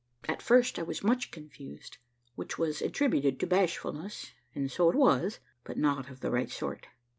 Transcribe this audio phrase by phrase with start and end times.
[0.27, 1.99] At first I was much confused,
[2.33, 6.87] which was attributed to bashfulness; and so it was, but not of the right sort.